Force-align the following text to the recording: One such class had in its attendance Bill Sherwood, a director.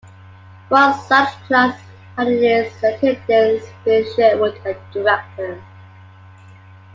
One 0.69 0.95
such 1.01 1.27
class 1.45 1.79
had 2.17 2.27
in 2.27 2.43
its 2.43 2.81
attendance 2.81 3.65
Bill 3.85 4.03
Sherwood, 4.15 4.59
a 4.65 4.73
director. 4.91 5.63